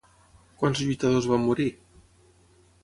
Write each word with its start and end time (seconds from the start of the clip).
Quants 0.61 0.81
lluitadors 0.85 1.29
van 1.33 1.47
morir? 1.51 1.71